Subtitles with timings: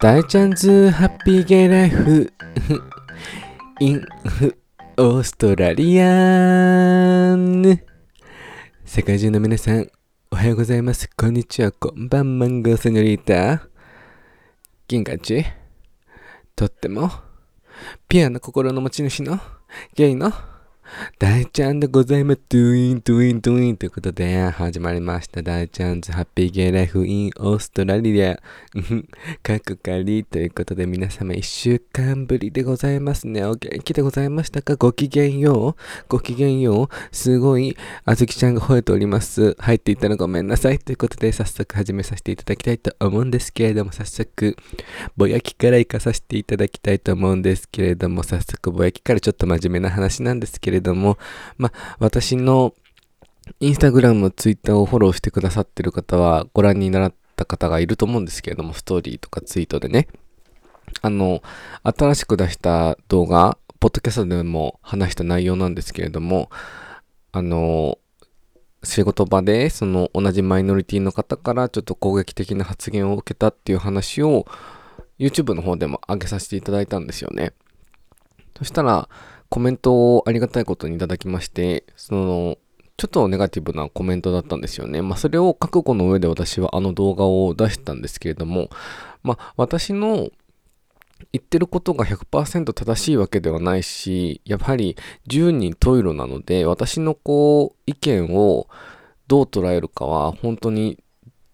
[0.00, 2.32] 大チャンズハッピーゲイライフ。
[3.80, 4.02] In
[4.96, 7.78] オーストラリアン
[8.86, 9.90] 世界中の皆さん、
[10.30, 11.10] おはようございます。
[11.14, 13.68] こんにちは、こんばんマンゴーセニョリータ。
[14.88, 15.44] 銀河一
[16.56, 17.10] とっても、
[18.08, 19.38] ピュアな心の持ち主の。
[19.94, 20.32] ゲイの。
[21.18, 22.40] 大ちゃんでございます。
[22.48, 25.42] トゥイントゥイントゥインということで始まりました。
[25.42, 28.38] 大ちゃん 's Happy Gay Life in Australia。
[29.42, 33.44] かくかりということで皆様一週間ぶりでございますね。
[33.44, 34.76] お元気でございましたか？
[34.76, 39.54] ごきげんようごきげんようすごいあずきちゃんが吠えております。
[39.58, 40.78] 入っていたらごめんなさい。
[40.78, 44.56] ということで早速始めさせていただきたいと思うんですけれども早速
[45.16, 51.18] ぼやきから行かさせていただきたいと思うんですけれども早速ぼやきからちょっと真面目な話なんですけれどもれども、
[51.58, 52.74] まあ、私の
[53.60, 60.08] インスタグラム、ツイッターをフォローしてくださってる方はご覧になった方がいると思うんですけれども、ストーリーとかツイートでね。
[61.02, 61.42] あの、
[61.82, 66.50] 新しく出した動画、ポッドキャストでも話した内容なんですけれども、
[67.32, 67.98] あの、
[68.82, 74.46] 仕事場でその同じマイノリティの方からちょっと攻撃的な発言を受けたっていう話を
[75.18, 77.52] YouTube の方でも上げさせていただいたんですよね。
[78.56, 79.08] そしたら、
[79.50, 82.56] コメントをありがたいことにいただきまして、その、
[82.96, 85.02] ちょっとネガティブなコメントだったんですよね。
[85.02, 88.70] まあ、それを覚悟の上で私はあの動画を出したんですけれども、
[89.22, 90.30] まあ、私の
[91.32, 94.96] 言ってることが100%正しいわけではないし、やはり
[95.28, 98.68] 10人十色なので、私のこう、意見を
[99.28, 101.02] どう捉えるかは本当に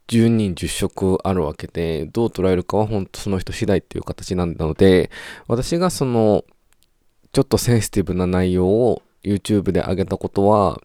[0.08, 5.10] 10人10色あるわけで、どう捉えるかは本当その人次第っていう形なので、
[5.46, 6.44] 私がその、
[7.36, 10.80] ちょっとセンシティブな内容を YouTube で上げたことは、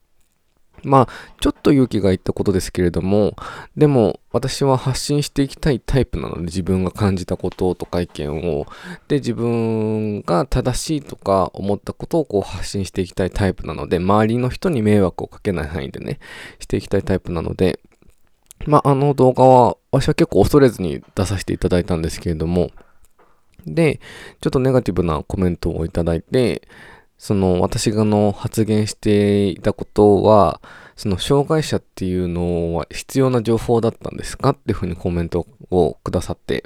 [0.83, 1.07] まあ、
[1.39, 3.37] ちょっと勇気がいったことですけれども、
[3.77, 8.65] でも私は発信していきたいタイプなので、自分が感じたこととか意見を、
[9.07, 16.19] で、自分が正しいとか思ったことをこう発信していきたいタイプなので、周りの人に迷惑をかけない範囲でね、
[16.59, 17.79] していきたいタイプなので、
[18.65, 22.71] まあ、あの動画は、私は結構恐れずに出させていただいたんですけれども、
[23.65, 23.99] で、
[24.41, 26.67] ちょっとネガティブなコメントをいただいて、
[27.17, 30.59] その私がの発言していたことは、
[30.95, 36.63] その障害者っていうのは必要な情報だったんですかっていうふうにコメントをくださって、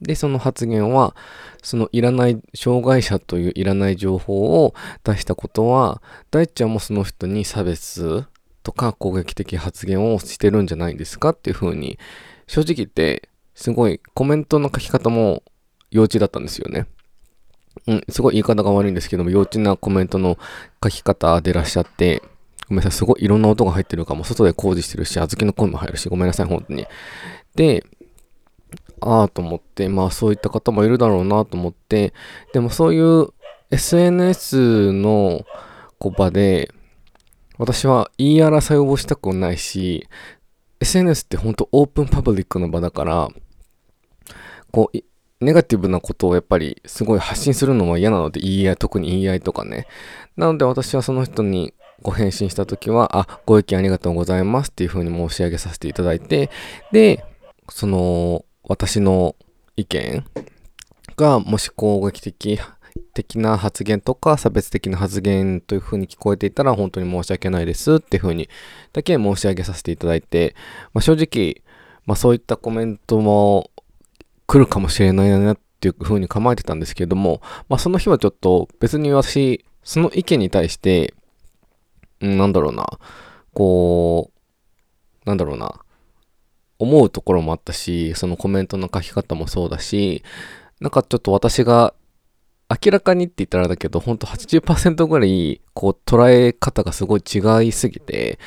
[0.00, 1.14] で、その発言は、
[1.62, 4.74] そのいらない、障害者といういらない情報を
[5.04, 8.24] 出したことは、大ちゃんもその人に差別
[8.62, 11.98] とか攻撃的発言をしてるんじゃないですかっていうふうに、
[12.46, 15.42] 正直言って、すごいコメントの書き方も
[15.90, 16.86] 幼稚だったんですよね。
[17.86, 20.38] うん、すごい言い方が悪いんですけども、幼稚なコメントの
[20.82, 22.22] 書き方でいらっしゃって、
[22.68, 26.86] ごめんなさい、すごいいろんな音が入ってるかも、外で工事してるし、小豆の声も入るし、ごめんなさい、本当に。
[27.54, 27.84] で、
[29.00, 32.12] ああと思って、まあそういった方もいるだろうなと思って、
[32.52, 33.28] でもそういう
[33.70, 35.44] SNS の
[36.16, 36.70] 場で、
[37.58, 40.06] 私は言い争いをしたくないし、
[40.80, 43.28] SNS って本当オープンパブリックの場だから、
[44.70, 44.98] こう、
[45.40, 49.86] ネガティブなことをやっぱりすごい発信するのも嫌なので、言い合い、特に言い合いとかね。
[50.36, 56.50] なので私はその人にご返信した時は、あ、ご意見ありがとうございますっていう風に申し上げさせていただいて、
[56.92, 57.24] で、
[57.68, 59.34] その、私の
[59.76, 60.24] 意見
[61.16, 62.60] がもし攻撃的
[63.14, 68.48] 的な発言とか差別的な発言という風に聞こえていたら本当に申し訳ないですっていう風に
[68.92, 70.54] だけ申し上げさせていただいて、
[70.92, 71.62] まあ、正直、
[72.06, 73.69] まあ、そういったコメントも
[74.50, 81.14] 来るかもしれないなっていう風に構えてたんですけれども、まあその日はちょっと別に私、その意見に対して、
[82.18, 82.98] なんだろうな、
[83.54, 84.40] こう、
[85.24, 85.80] なんだろうな、
[86.80, 90.24] 思うところもあったし、そのコメントの書き方もそうだし、
[90.80, 91.94] なんかちょっと私が
[92.68, 98.40] 明らかにって言ったらだけど、ほんと80%ぐらい、こう、捉え方がすごい違いすぎて、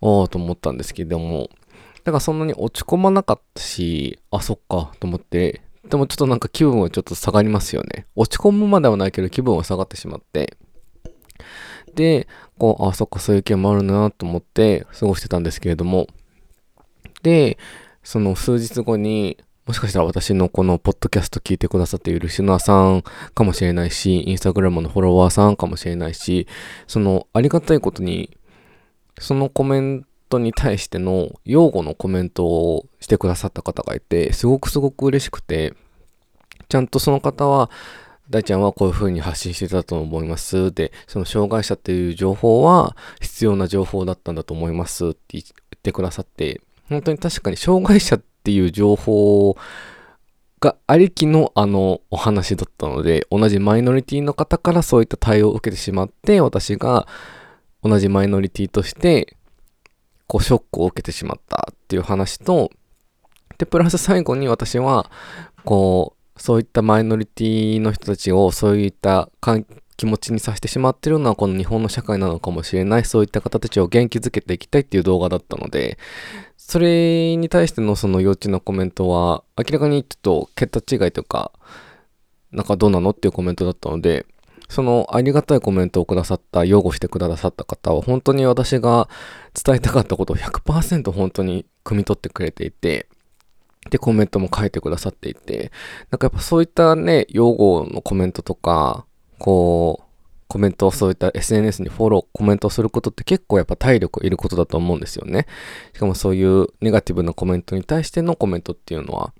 [0.00, 1.50] おーと思ったんですけども、
[2.04, 8.06] だからそんなに落ち込まなかったし、あ、そっか、と思って、でもちょっとなんか気分はちょっと下がりますよね。
[8.16, 10.56] 落ち込むまではないけど気分は下がってしまって。
[11.94, 12.26] で、
[12.58, 16.08] こう、あ、そっか、そういう意見もあるなと思って過ごしてたんですけれども。
[17.22, 17.58] で、
[18.02, 23.02] その数日後に、もしかしたら私のこのポッドキャスト聞いてくださっているリスナーさん
[23.34, 26.48] かもしれないし、インスタグラムのフォロワーさんかもしれないし、
[26.88, 28.36] そのありがたいことに、
[29.20, 35.74] そのコメントトに対しての擁護のコメントをしてくださった方がいて、すごくすごく嬉しくて、
[36.68, 37.70] ちゃんとその方は、
[38.30, 40.72] 大ちゃんはこういう風に発信してたと思います。
[40.72, 45.44] で、その障害者っていう情報は必要な情報だったんだと思いますって言っ
[45.82, 49.56] てくださって、本当に確かに障害者っていう情報
[50.60, 57.06] がありきのあのお話だったので、同じマイノリティの方からそういった対応を受けてしまって、私が
[57.82, 59.36] 同じマイノリティとして、
[60.32, 62.70] こうショックを受けてしまったっていう話と、
[63.58, 65.10] で、プラス最後に私は、
[65.62, 69.28] こう、そういったマイノリティの人たちをそういった
[69.98, 73.04] 気持ちにさせてしまってるのはこの日本の社会なのかもしれない。
[73.04, 75.98] そういった方たちを元気づけていきたいっていう動画だったので、
[76.56, 81.52] それに対してのその幼稚なコメントは明らかにちょっと桁違いとか、
[82.52, 84.24] なんかどうなのっていうコメントだったので、
[84.72, 89.06] そのありがたいコメントをくださった、擁護してくださった方は本当に私が
[89.52, 93.06] 伝えたかったことを100%本当に汲み取ってくれていて、
[93.90, 95.70] で、コメントも書いてくださっていて、
[96.10, 99.04] なんかやっぱそういったね、用語のコメントとか、
[99.38, 100.04] こう、
[100.48, 105.46] コメントをそういった SNS にフォロー、コメントをすることって結構やっぱ体力いることだと思うんですよね。
[105.94, 109.34] しかもそういうネガティブなコメントに対してのコメントっていうのは、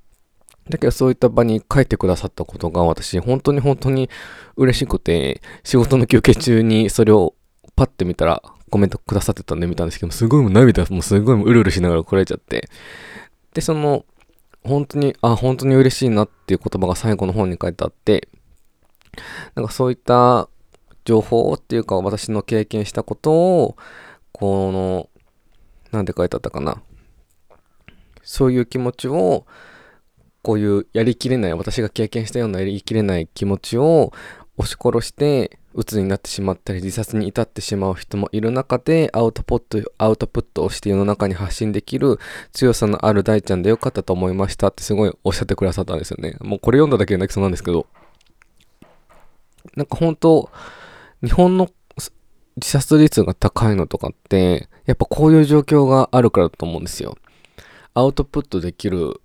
[0.68, 4.08] だけどそういった場に書いてくださったことが私本当に本当に
[4.56, 7.34] 嬉しくて、仕事の休憩中にそれを
[7.74, 12.68] パッて見たらコメントくださってたんで見たんですけど、すごいもう涙もうすごいもうるうるしながらこられちゃって。
[13.54, 14.04] で、その
[14.64, 18.28] 本当に、あ、本当に嬉しいなっていう言葉が最後の方に書いてあって、
[19.54, 20.48] なんかそういった
[21.04, 23.76] 情報っていうか私の経験したことを、
[24.30, 25.08] この、
[25.90, 26.80] なんて書いてあったかな。
[28.22, 29.46] そういう気持ちを、
[30.42, 34.12] こういうやりきれない、私が経験したようなやりきれない気持ちを
[34.56, 42.18] 押し殺して、鬱になってしまったり自殺に至ってしまう人もいる中でアウトプット、アウトプットをして世の中に発信できる
[42.52, 46.36] 強さのある大ちゃんでよかったと思いましたってすごいおっしゃってくださったんですよね。
[46.40, 47.86] もうこれ読んだだけで泣きそうなんですけど。
[49.76, 50.50] なんか本当、
[51.22, 51.70] 日本の
[52.56, 57.16] 自殺率が高いのとかって、やっぱこういう状況があるからだと思うんですよ。
[57.94, 59.20] アウトプットできる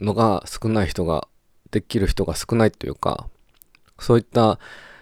[0.00, 1.28] のが少ない人が、
[1.70, 3.28] できる人が少ないというか、
[3.98, 4.58] そういった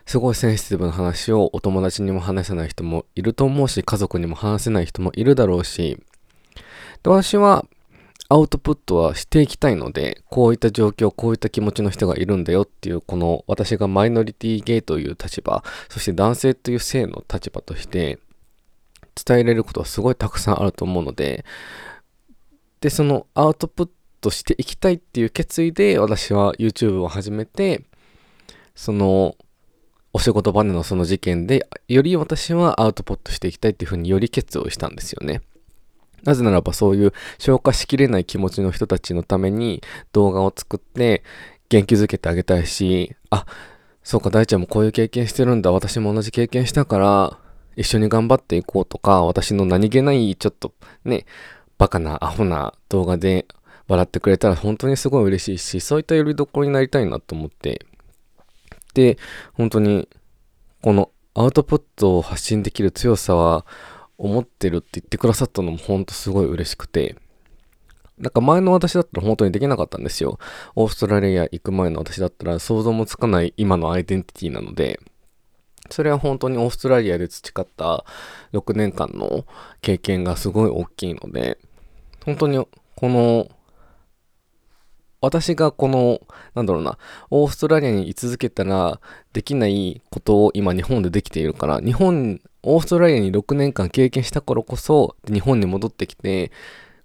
[0.07, 5.99] すごいセンシティブな話をお友達にも話せない人もいると思うし、家族にも話せない人もいるだろうし、
[7.03, 7.67] で私は
[8.29, 18.19] アウトプットはしていきたいので、こういった状況、こういった気持ちの人がいるんだよっていう、この私がマイノリティゲイという立場、そして男性という性の立場として
[19.25, 21.45] 伝えれることはすごいたくさんあると思うので、
[22.81, 23.93] で、そのアウトプット
[24.27, 27.85] トしていきたいっていう決意で私は YouTube を始めて、
[28.75, 29.37] その
[30.13, 35.43] お仕事場でのその事件で、より私はアウトプットしていきたいっていうふうにより決意をしたんですよね。
[36.25, 39.83] なぜならばそういう消化しきれない気持ちの人たちのために
[40.13, 41.23] 動画を作って
[41.69, 43.47] 元気づけてあげたいし、あ、
[44.03, 47.39] そうか大ちゃんもこういう経験してるんだ、私も同じ経験したから、
[47.77, 50.73] 一緒に頑張っていこうとか、私の何気ないちょっと
[51.05, 51.27] ね、
[51.79, 53.47] バカなアホな動画で
[53.89, 57.87] 笑ってくれたら本当にすごい嬉しいし、そういったよりどころになりたいなと思って、
[58.95, 59.19] で、
[59.55, 60.09] 本当に、
[60.83, 63.67] このアウトプットを発信できる強さは、
[64.19, 67.17] 思ってるって言ってくださったのも本当すごい嬉しくて、
[68.19, 70.39] なんか前の私だったら本当にできなかったんですよ。
[70.75, 75.01] オーストラリア行く前の私だったら想像もつかない今のアイデンティティなので、
[75.91, 78.05] それは本当にオーストラリアで培った
[78.53, 79.45] 6年間の
[79.83, 81.59] 経験がすごい大きいので、
[82.25, 83.49] 本当にこの
[85.21, 86.21] 私がこの、
[86.55, 86.99] なんだろうな、
[87.31, 89.01] オーストラリアに居続けたら
[89.33, 96.53] できないことを今日本でできているから、日本、オーストラリアに6年間経験した頃こそ、日本に戻ってきて、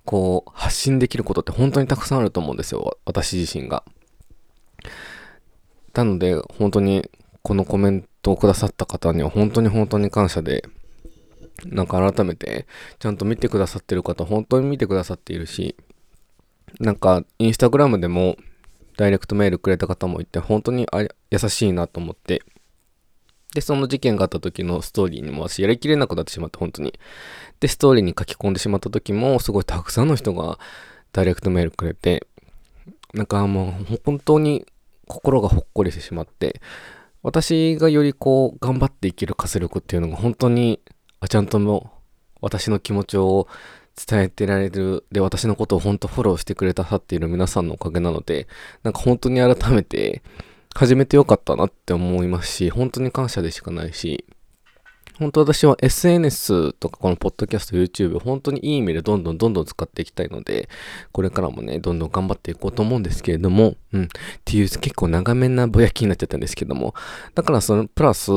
[0.05, 3.83] こう、発信できることって本当にたくさんあると思うんですよ、私自身が。
[5.93, 7.09] なので、本当に、
[7.43, 10.63] このコメントをくださった方には本当に本当に感謝で、
[11.65, 12.65] なんか改めて、
[12.99, 15.75] ちゃんと見てくださってる方、本当に見てくださっているし、
[16.81, 18.37] なんか、インスタグラムでも、
[18.97, 22.41] ダイレクトメールくれた方もいて、本当にあ優しいなと思って。
[23.53, 26.99] で、その事件があった時のストーリーにも私やりきれなくなってしまって、本当に。
[27.59, 30.57] で、ストーリーに書き込んでしまった時も、すごいたくさんの人が
[31.13, 32.25] ダイレクトメールくれて、
[33.13, 34.65] なんかもう本当に
[35.07, 36.61] 心がほっこりしてしまって、
[37.21, 40.79] 私がよりこう頑張って生きる活力っていうのが本当に、
[41.19, 41.91] あ、ちゃんとも
[42.41, 43.47] 私の気持ちを
[44.05, 48.47] 伝えてられる、で、私のことを本当フォローしてくれたさっている皆さんのおかげなので、
[48.83, 50.21] なんか本当に改めて、
[50.73, 54.25] 始めてよかったなって思いますし、本当に感謝でしかないし、
[55.19, 60.67] 本当私は SNS とかこのポッドキャスト、YouTube、本当にいい意味でどんどんどんどん使っていきたいので、
[61.11, 64.07] これからもね、どんどん頑張っていこうと思うんですけれども、うん、っ
[64.43, 66.95] ていう結構長めなぼやきになっちゃったんですけども、
[67.35, 68.31] だからそのプラス、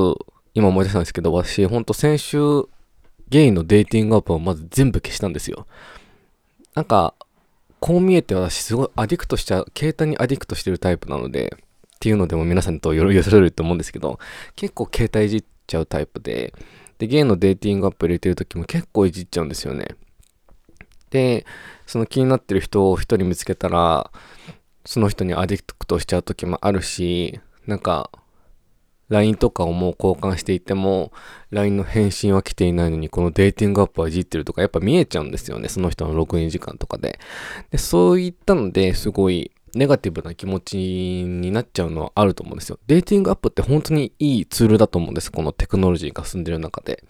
[0.53, 2.65] 今思い出したんですけど、私、ほんと先週
[3.29, 5.67] ゲイのデーティングアプをまず全部消したんですよ。
[6.75, 7.15] なんか、
[7.81, 11.57] こう見えて私すごいアディクトしちゃう、携帯にアディクトしてるタイプなので、
[11.97, 14.19] っていうのでも皆さんとよろれると思うんですけど、
[14.57, 16.53] 結構携帯いじっちゃうタイプで、
[16.99, 19.89] で、ゲイのデーティングアップ入れてる時も結構いじっちゃうんですよね。
[21.11, 21.47] で、
[21.87, 24.11] その気になってる人を一人見つけたら、
[24.85, 28.11] その人にアディクトしちゃう時もあるし、なんか、
[29.09, 31.13] LINE とかをもう交換していても、
[31.51, 35.69] LINE の返信は来ていないのに、このデーティングアップはいじってるとか、やっぱ見えちゃうんですよね。
[35.69, 37.19] その人のログイン時間とかで。
[37.71, 42.79] で、そういったので、すごい、ネガティブな気持ちになっちゃうのはあると思うんですよ。
[42.87, 45.33] デーティングアップって本当にいいツールだと思うんです。
[45.33, 47.03] このテクノロジーが進んでる中で。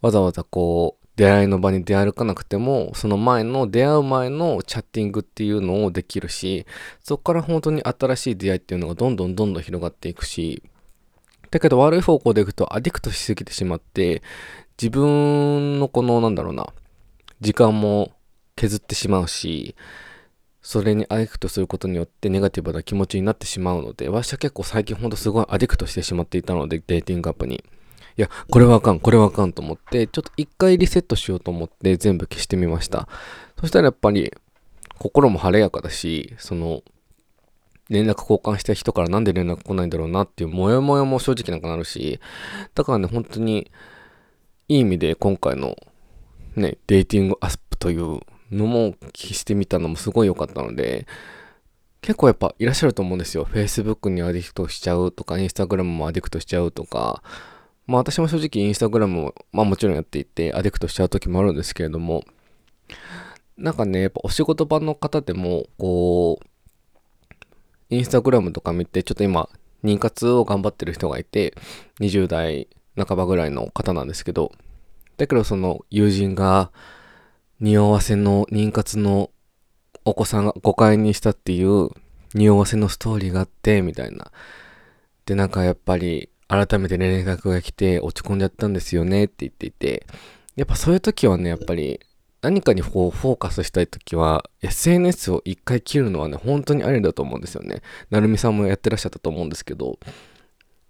[0.00, 6.66] わざわざこう、出会いの場に出歩かなくても、その前の、出会う前のチャッティングっていうのをできるし、
[7.00, 10.62] そこから本当に新しい出会いっていうのがどんどんどんどん広がっていくし、
[11.52, 14.22] だけど悪い方向でいくとアディクトしすぎてしまって、
[14.80, 16.72] 自分のこの、なんだろうな、
[17.40, 18.10] 時間も
[18.56, 19.76] 削ってしまうし、
[20.62, 27.56] それにアディクトすることによってネガティブな気持ちになってしまうので、私は結構最近ほんとすごいアディクトしてしまっていたので、デーティングアップに。
[28.16, 33.08] いや、これはあかん、これはあかんと思って、ちょっと一回リセットしようと思って全部消してみました。
[33.60, 34.32] そしたらやっぱり、
[34.98, 36.82] 心も晴れやかだし、その、
[37.92, 42.20] 連絡交換した人からなんで連絡来ないんだろうなっていうモヤモヤも正直なくなるし、
[42.74, 43.70] だからね、本当に
[44.68, 45.76] いい意味で今回の
[46.56, 48.20] ね、デーティングアップという
[48.50, 51.06] のも聞してみたのもすごい良かったので、
[52.00, 53.44] 結構やっぱいらっしゃると思うんですよ。
[53.44, 57.22] Facebook にアディクトしちゃうとか、Instagram もアディクトしちゃうとか、
[57.86, 62.24] まあ私も正直 Instagram も、まあもちろんやっていて、アディクトしちゃう時もあるんですけれども、
[63.56, 66.46] なんかね、やっぱお仕事場の方でも、こう、
[67.92, 69.50] インスタグラムとか見て、ちょっと今、
[69.84, 71.54] 妊活を頑張ってる人がいて、
[72.00, 74.50] 20代半ばぐらいの方なんですけど、
[75.18, 76.72] だけどその友人が、
[77.60, 79.30] 匂わせの妊活の
[80.06, 81.90] お子さんが誤解にしたっていう
[82.32, 84.32] 匂わせのストーリーがあって、みたいな。
[85.26, 90.06] で、なんかやっぱり改めて連絡が来て落ち込んじゃったんですよねって言っていて、
[90.56, 92.00] やっぱそういう時はね、やっぱり
[92.42, 97.82] 何かにこうフォーカスしたい時は SNS を一回切るのはね、本当にありだと思うんですよね。
[98.10, 99.98] なるみさんもやってらっしゃったと思うんですけど、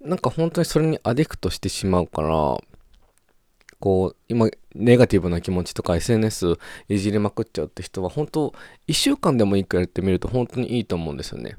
[0.01, 2.57] なんか本当にそれにアディクトしてしまうから、
[3.81, 6.57] こう、今、ネガティブな気持ちとか SNS
[6.89, 8.55] いじりまくっちゃうって人は、本当
[8.89, 11.57] 1週間でもいいからやってみると本当にいいと思うんですよね。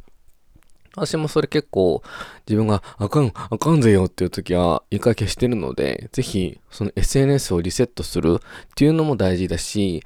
[0.95, 2.03] 私もそれ結構
[2.47, 8.39] 自分があかん、あかんぜよっていう時は一回消してるので、ぜひその SNS をリセットするっ
[8.75, 10.03] ていうのも大事だし、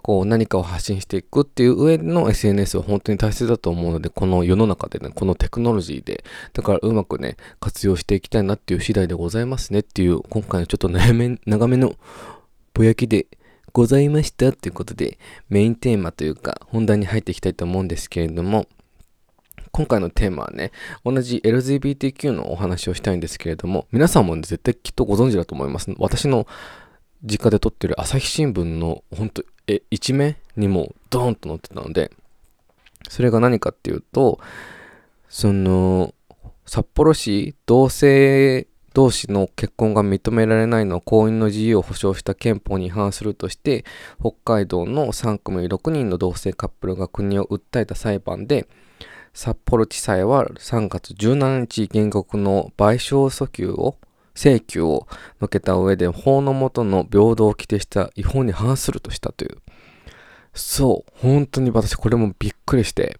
[0.00, 6.24] こう何かを発信していくっていう上の SNS は本当に大切だと思うので、この世の中でね、このテクノロジーで、
[6.54, 11.92] だからうまくね、活用していきたいなっていう次第でございますねっていう、今回のちょっと長め長めの
[12.72, 13.26] ぼやきで
[13.74, 15.18] ございましたっていうことで、
[15.50, 18.66] メインテーマというか本題に入っていきたいと思うんですけれども、
[19.72, 20.72] 今回のテーマはね、
[21.04, 25.92] 同じ LGBTQ のお話をしたいんですけれども、皆さんも、絶対きっとご存知だと思います。
[25.98, 26.46] 私の
[27.22, 32.10] 実家で撮ってる朝日新聞の本当え、一面にもドーンと載ってたので、
[33.08, 34.40] それが何かっていうと、
[35.28, 36.14] その、
[36.66, 38.66] 札幌市同性
[38.98, 43.84] 同士の結婚が認められないのは婚姻の自由を保障した憲法に違反するとして、
[44.18, 48.66] 北海道の3組6人の同性カップルが国を訴えた裁判で、
[49.32, 53.96] 札幌地裁は3月17日原告の賠償訴求を
[54.34, 55.08] 請求を
[55.40, 59.58] のけた上で法の下の平等を規定した違法に反するとしたという。
[60.54, 63.16] そう、本当に私これもびっくりして。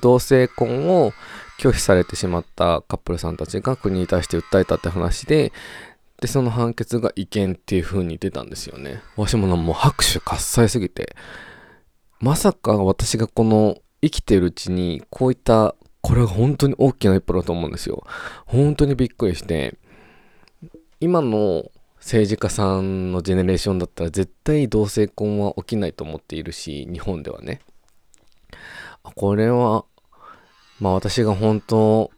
[0.00, 1.12] 同性婚を
[1.58, 5.52] 拒否されてしまったカップルさんたちが国に対して訴えたって話で、
[6.20, 9.02] で、その判決が違憲っていう風に出たんですよね。
[9.16, 11.14] 私ももう拍手喝采すぎて、
[12.20, 18.04] まさか私がこの生きてるうちにこういったこれが本当に大きな一歩だと思うんですよ。
[18.44, 19.78] 本当にびっくりして、
[21.00, 27.62] 今の政治家さんのジェネレーションだったら絶対同性婚は起きないと思っているし、日本ではね。
[29.14, 29.86] これは、
[30.78, 32.10] まあ私が本当、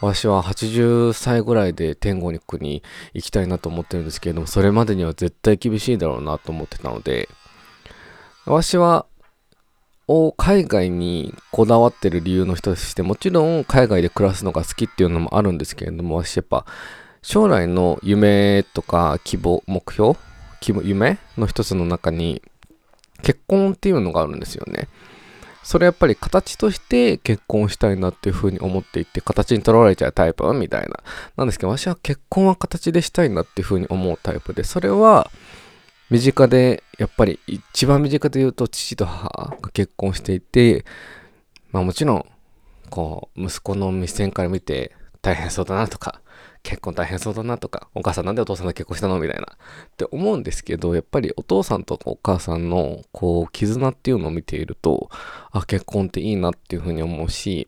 [0.00, 7.28] 私は80歳ぐらいで天国に行きたいなと思ってるんですけれども、それまでには絶対厳しいだろうなと思ってたので、
[8.46, 9.04] 私は、
[10.08, 16.64] を海外にこだわってる理由の一つとして、もちろん海外で暮らすのが好きっていうのもあるんですけれども、私やっぱ
[17.22, 20.16] 将来の夢とか希望、目標
[20.82, 22.42] 夢の一つの中に
[23.22, 24.88] 結婚っていうのがあるんですよね。
[25.62, 31.02] それやっぱり形として結婚したいなっていうふうに思っていて、形にとらわれちゃうタイプみたいな。
[31.36, 35.28] なんですけど、私は結婚は形でしたいなっていうふうに思うタイプで、それは、
[36.08, 40.84] 身近で、やっぱり一番身近で言うと父と母が結婚していて、
[41.72, 42.26] まあもちろん、
[42.90, 46.20] こう、息子の目線から見て大変そうだなとか、
[46.62, 55.10] 結婚大変そうだなとか、お母さんなんでお父さんと結婚したのみたいなって思うんですけど、やっぱりお父さんとお母さんのこう絆っていうのを見ていると、
[55.50, 57.66] あ、結婚っていいなっていうふうに思うし、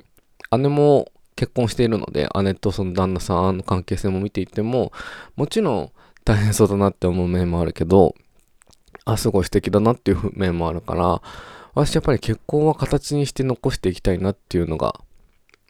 [0.52, 4.92] 姉も結婚しているので、姉とその旦那さんの関係性も見ていても、
[5.34, 5.92] もちろん
[6.24, 8.14] 大変そうだなって思う面もあるけど、
[9.12, 11.22] あ、すごい素敵だなっていう面もあるから、
[11.74, 15.00] 私やっぱり結婚は形にして残していきたいなっていうのが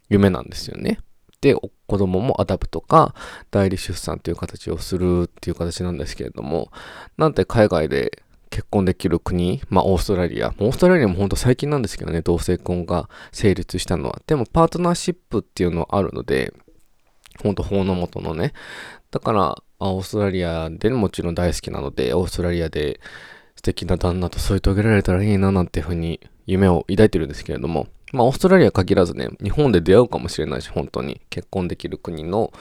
[0.08, 0.98] 夢なんですよね。
[1.40, 3.14] で、子供もアダプとか
[3.50, 6.70] 代理出産っていう形をするっていう形なんですけれども、
[7.16, 14.20] なんて海外で結婚できる国、まあオーストラリア、オーストラリアも本当最近なんですけどね、同性婚が成立したのは。
[14.26, 16.52] でもパートナーシップっていうのはあるので、
[17.42, 18.52] 本当法の元のね。
[19.10, 23.00] だから、オーストラリアでもちろん大好きなので、オーストラリアで
[23.56, 32.52] 素敵な旦那と添い遂げられたらいいななんていうふうに夢を抱いてるんですけれども、まあオーストラリア限らずね、日本で出会うかもしれないし、本当に結婚できる国の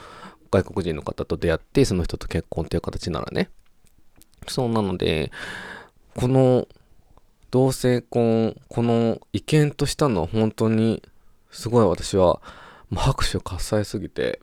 [0.51, 3.49] 外国人の方と出会って、その人と結婚っていう形ならね。
[4.47, 5.31] そうなので、
[6.15, 6.67] この
[7.51, 11.01] 同性婚、この意見としたのは本当に
[11.51, 12.41] すごい私は
[12.89, 14.39] もう拍手喝采すぎて、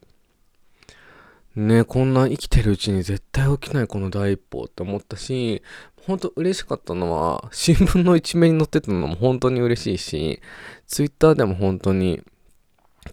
[1.56, 5.62] ねこんな生きてるうちに絶対起きないこの第一歩って思ったし、
[6.06, 10.42] 本当嬉しかったのは、新聞の一面に載ってたのも本当に嬉しいし、
[10.86, 12.22] ツイッターでも本当に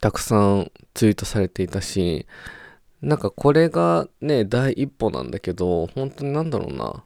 [0.01, 2.25] たくさんツイートされていたし、
[3.01, 7.03] なんかこれがね、第一歩なんだけど、本当になんだろうな。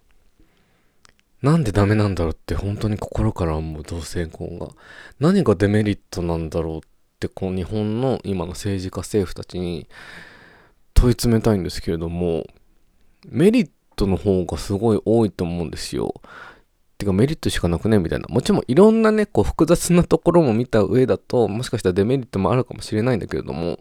[1.41, 4.69] なんでダメなんだろうって本当に心から思う同性婚が。
[5.19, 6.81] 何がデメリットなんだろうっ
[7.19, 9.87] てこの日本の今の政治家政府たちに
[11.05, 12.47] 問い詰めたいんですけれども、
[13.27, 16.15] メリットの方がすごい多いと思うんですよ。
[16.97, 17.99] てかメリットしかなくね？
[17.99, 18.25] みたいな。
[18.27, 23.79] もちろんいろんなね、こう複雑なところも見た上だと、もしかしたらデメリットもあるかもしれないんだけれども、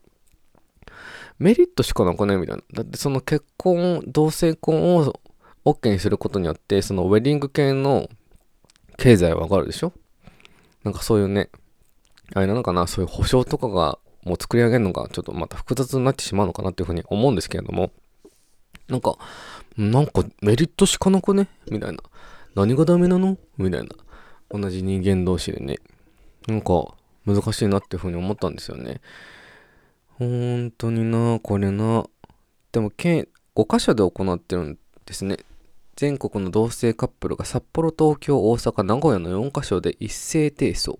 [1.39, 2.37] メリットしかなくね？
[2.37, 2.63] みたいな。
[2.75, 5.15] だってその結婚、同性婚を
[5.65, 8.11] OK にすることによって、そのウェディング系の
[8.99, 9.95] 経済は上がるでしょ？
[10.83, 11.49] なんかそういうね、
[12.35, 17.91] あれなのかな、そういう保証とかがもう作り上げるのがちょっとまた複雑になってしまうのかなっていうふうに思うんですけれども、
[18.89, 19.17] なんか、
[19.77, 21.49] なんかメリットしかなくね？
[21.71, 21.99] みたいな。
[22.55, 23.39] 何がダメなの？
[23.57, 23.89] みたいな。
[24.51, 25.79] 同じ人間同士でね。
[26.47, 26.95] なんか
[27.27, 29.01] 難しいなっていうふうに思ったんですよね。
[30.19, 32.07] 本当にな、これな。
[32.71, 35.39] でも、県5箇所で行ってるんですね。
[35.97, 40.99] 全国の同性カップルが札幌、東京、大阪、名古屋の4カ所で一斉提訴。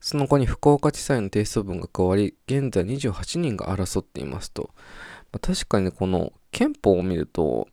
[0.00, 4.70] その後に福岡地裁の提訴文が変わり、現在28人が争っていますと。
[5.32, 7.68] まあ、確かにこの憲法を見ると、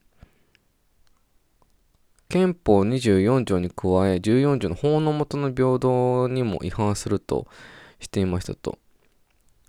[2.30, 7.48] 憲法24条に加え、14条の法の下の平等にも違反すると
[8.00, 8.78] していましたと。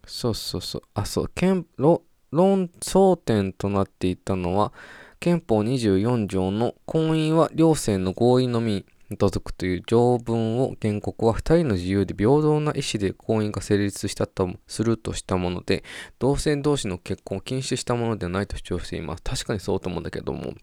[0.04, 0.82] そうそうそう。
[0.94, 1.30] あ、そう。
[1.34, 4.72] 憲論争点となっていたのは、
[5.20, 15.84] 憲法24条の婚姻は両性の合意のみに基づくという条文を原告は2人の自由で平等な意思で婚姻が成立したとするとしたもので、
[16.18, 19.22] 同性同士の結婚を禁止したものではないと主張しています。
[19.22, 20.54] 確かにそうと思うんだけども、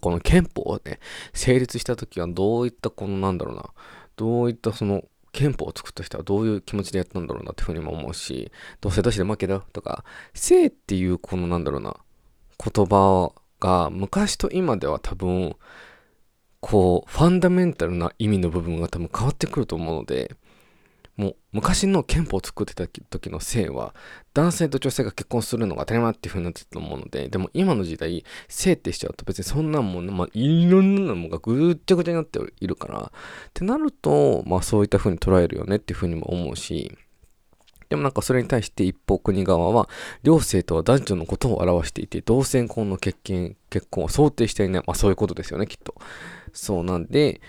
[0.00, 1.00] この憲法をね、
[1.32, 3.70] 成立した時はどういったこのなんだろうな、
[4.16, 11.96] どういったその憲法を作った人はどういう気持ちでやったんだろうなっていうふうにも思うし、同性同士で負けだとか、性っていうこのなんだろうな、
[12.58, 15.56] 言葉が昔と今では多分、
[16.60, 20.36] こう、ファンダメンタルな意味の部分が多分変わってくると思うので、
[21.20, 23.94] もう昔の憲法を作ってた時の性は
[24.32, 36.96] 男性と女性が結婚するのが当たり前っていう風になってたと思うのででも今の時代性ってしちゃうと別にそんなもん、まあ、いろんなものがぐっちゃぐちゃになっているからってなるとまあそういった風に捉えるよねっていう風にも思うし
[37.90, 39.88] でもなんかそれに対して一方国側は、
[40.22, 44.82] 両性とは男女のことを表していて、同性婚の結婚結婚を想定していない。
[44.86, 45.94] まあそういうことですよね、きっと。
[46.52, 47.40] そうなんで、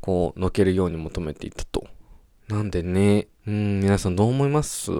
[0.00, 1.86] こう、のけるように求めていたと。
[2.48, 4.90] なんでね、うん、皆さんどう思います？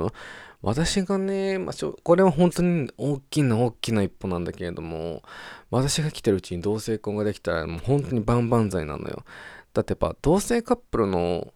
[0.60, 5.22] 私がね、まあ、これは本当に大きな大きな一歩なんだけれども、
[5.70, 9.24] 私が来てるうちに同性婚ができたらもう本当に万々歳なのよ。
[9.72, 11.53] だってやっぱ同性カップルの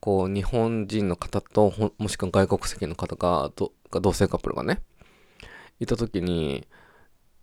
[0.00, 3.52] こう日本人の方ともしくは外国籍の方が
[4.00, 4.80] 同性カップルがね
[5.78, 6.66] いた時に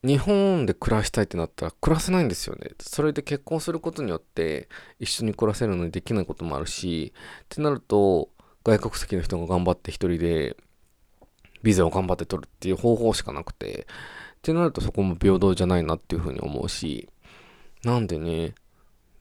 [0.03, 2.69] 日本で暮らしたいってなったら暮らせないんですよね。
[2.79, 8.29] それで結婚することによって一緒に暮らせるのにできないこともあるし、ってなると
[8.63, 10.55] 外国籍の人が頑張って一人で
[11.63, 13.87] ビザを頑張って取るっていう方法しかなくて、
[14.37, 17.09] ってなるとそこも平等じゃないなっていうふうに思うし、
[17.83, 18.53] なんでね、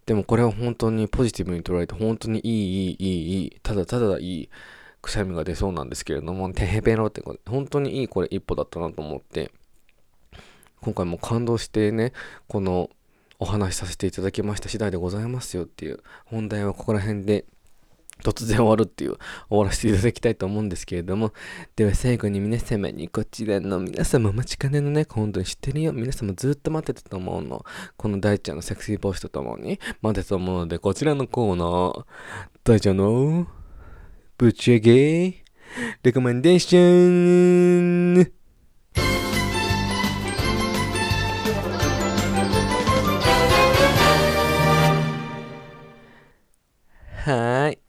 [0.06, 4.48] でもこれは本当にポジティブに捉えて、本当にいい、いい、いい、いい、ただただいい
[5.02, 9.50] くしゃみが出そうなんですけれども、てへべろって本当にいいこれ一歩だったなと思って、
[10.80, 12.12] 今回も感動してね、
[12.46, 12.90] この
[13.38, 17.44] お話しさせていただきました次第でございますよっていう本題はここら辺で
[18.22, 19.16] 突然終わるっていう
[19.48, 21.32] 終わらせていただきたいと思うんですけれども。
[21.76, 25.92] では最後に皆様にこちらの皆様お待ちかねのね本当に知ってるよ。
[25.92, 27.64] 皆様ずっと待ってたと思うの。
[27.96, 32.04] この大ちゃんのセクシーボイスとともに待ってたと思うのでこちらのコーナー。
[32.64, 33.46] 大ちゃんの
[34.38, 35.44] ぶち上げ。
[36.02, 38.45] レコメンデーション。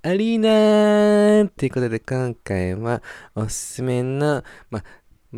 [0.07, 3.03] アリーナということで今回は
[3.35, 4.81] おすすめの、ま、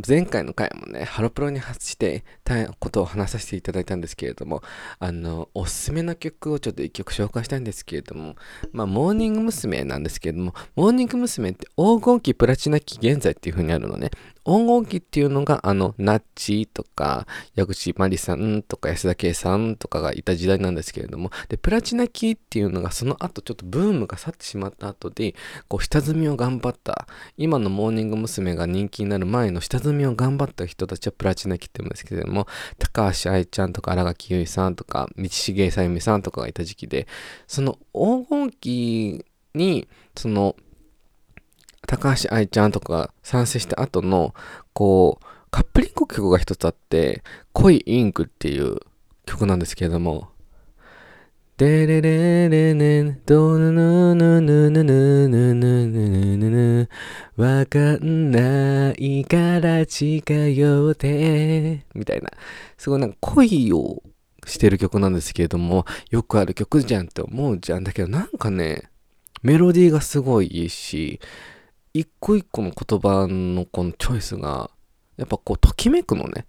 [0.07, 4.61] 前回の回もね、ハロプロに発してたことを話させていただいたんですけれども、
[4.99, 8.35] あの、おすすめの曲をちょっと一曲紹介したいんですけれども、
[8.71, 9.83] まあ、モーニング娘。
[9.85, 11.49] なんですけれども、モーニング娘。
[11.49, 14.11] って黄金期、プラチナ期、現在っていう風にあるのね。
[14.49, 25.35] 黄金期っていうのが、あの、ナッチとか、矢口真理さんとか安田圭さんとかがいた時代なんですけれども、で、プラチナ期っていうのがその後ちょっとブームが去ってしまった後で、
[25.67, 27.07] こう、下積みを頑張った、
[27.37, 28.49] 今のモーニング娘。
[28.55, 37.07] が人気になる前の下積みを頑張った人たちはプラチナ期って言うんですけれども、高橋愛ちゃんとか荒垣結衣さんとか、道重さゆみさんとかがいた時期で、
[37.47, 40.55] その黄金期に、その、
[41.89, 44.35] 高橋愛ちゃんとか参戦した後の、
[44.73, 48.77] こう、カップリング曲が一つあって、恋インクっていう
[49.25, 50.29] 曲なんですけれども、
[51.57, 56.89] デレレレネドヌヌヌヌヌヌヌヌヌヌ
[57.35, 62.29] わかんないから近寄ってみたいな
[62.77, 64.03] すごいなんか恋を
[64.45, 68.83] してる曲なんですけれどもよくある曲じゃんって思うじゃんだけどなんかね
[69.41, 71.19] メロディーがすごいいいし
[71.93, 74.69] 一個一個の言葉のこのチョイスが、
[75.17, 76.45] やっぱこう、ときめくのね。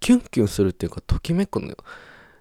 [0.00, 1.76] キュンキュンするっていうか、ときめくのよ。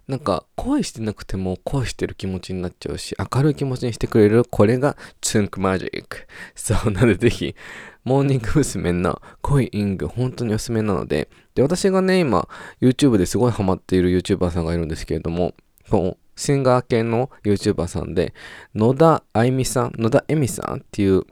[0.08, 6.28] なんか、恋してなくても恋してる気持ちになっちゃうし、明るい気持ちにしてくれる、これがツンクマジック。
[6.56, 7.56] そう、なのでぜひ、
[8.04, 8.92] モーニング娘。
[8.92, 12.48] の恋イング、本当におすすめなので、で、私がね、今、
[12.82, 15.54] YouTube ですごいハマっている YouTuber さんがいるんですけれども、
[15.90, 18.34] このシンガー系の YouTuber さんで、
[18.76, 21.24] 野田あいみさん、野田恵美さんっていう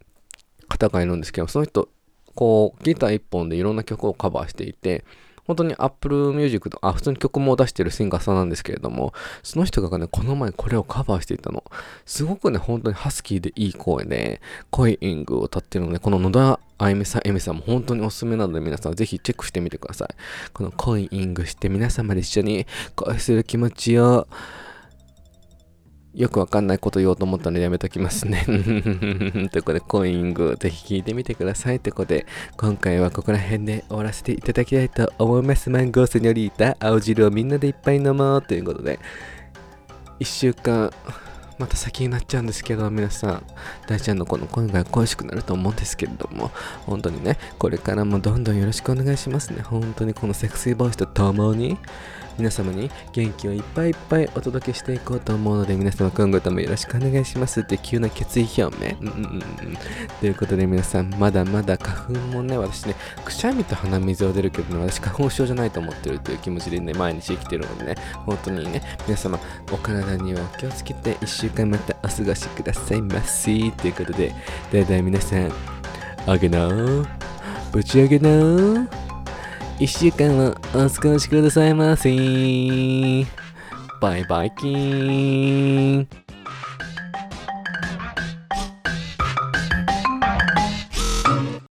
[0.71, 1.89] 方がいるんですけど、その人、
[2.35, 5.03] こう、ギター一本でいろんな曲をカバーしていて、
[5.45, 11.63] 本当に Apple Music と、あ、普通に曲も出してるシンガーさんなんですけれども、その人がね、この前これをカバーしていたの。
[12.05, 20.07] すごくね、本当にハスキーでいい声で、恋イイングを歌ってるので、この野田あゆみさん、えみさんも本当におすすめなので皆さんぜひチェックしてみてください。
[20.53, 24.27] この恋イングして皆様で一緒に恋する気持ちを
[26.13, 28.43] よくわかんないこと言おうと思ったのでやめときますね。
[28.45, 31.79] ということで、コイング、ぜひ聞いてみてください。
[31.79, 32.25] ということで、
[32.57, 35.69] 今回はここら辺で終わらせていただきたいと思います。
[35.69, 38.99] マンゴーセニョリータ、青汁をみんなでいっぱい飲もうということで、
[40.19, 40.91] 1週間、
[41.57, 43.43] また先になっちゃうんですけど、皆さん、
[43.87, 46.51] 大ちゃんのこの声が恋しくなると思うんですけれども、
[46.85, 49.61] 本当にね、これからもどんどんよろしくお願いしますね。
[49.61, 51.77] 本当にこのセクシーボイスとともに、
[52.37, 58.95] 皆様に元気をいっぱいいっぱいお届けしていこうと思うので、皆様今後ともよろしくお願いしますって急な決意表明。
[59.01, 59.43] うんうんうん。
[60.19, 69.39] ということで皆さん、まだまだ花粉もね、私ね、くしゃみと鼻水を出るけどね、私花粉症じゃないと思ってるという気持ちでね、毎日生きてるのでね、本当にね、皆様、
[69.71, 73.71] お体には気をつけて1週間またお過ごしくださいませ。
[73.71, 74.33] ということで、
[74.71, 75.51] ではでは皆さん、
[76.27, 76.69] あげな、
[77.71, 79.00] ぶち上げなー。
[79.81, 82.11] 1週間はお過ごしくださいませ。
[83.99, 86.20] バイバイキーン。